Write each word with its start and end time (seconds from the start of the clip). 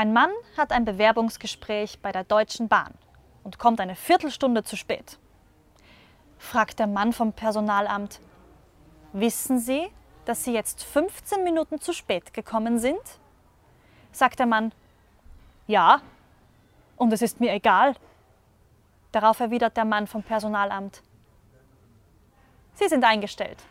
Ein 0.00 0.14
Mann 0.14 0.30
hat 0.56 0.72
ein 0.72 0.86
Bewerbungsgespräch 0.86 1.98
bei 2.00 2.10
der 2.10 2.24
Deutschen 2.24 2.68
Bahn 2.68 2.94
und 3.44 3.58
kommt 3.58 3.80
eine 3.80 3.94
Viertelstunde 3.94 4.64
zu 4.64 4.74
spät. 4.74 5.18
Fragt 6.38 6.78
der 6.78 6.86
Mann 6.86 7.12
vom 7.12 7.34
Personalamt, 7.34 8.18
wissen 9.12 9.58
Sie, 9.58 9.90
dass 10.24 10.42
Sie 10.42 10.54
jetzt 10.54 10.84
15 10.84 11.44
Minuten 11.44 11.82
zu 11.82 11.92
spät 11.92 12.32
gekommen 12.32 12.78
sind? 12.78 13.02
Sagt 14.10 14.38
der 14.38 14.46
Mann, 14.46 14.72
ja, 15.66 16.00
und 16.96 17.12
es 17.12 17.20
ist 17.20 17.38
mir 17.38 17.52
egal. 17.52 17.94
Darauf 19.12 19.38
erwidert 19.38 19.76
der 19.76 19.84
Mann 19.84 20.06
vom 20.06 20.22
Personalamt, 20.22 21.02
Sie 22.72 22.88
sind 22.88 23.04
eingestellt. 23.04 23.62